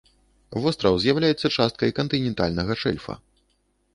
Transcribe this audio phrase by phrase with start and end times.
[0.63, 3.13] Востраў з'яўляецца часткай кантынентальнага шэльфа.